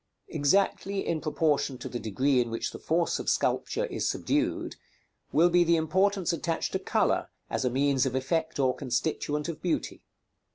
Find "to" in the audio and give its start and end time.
1.77-1.87, 6.71-6.79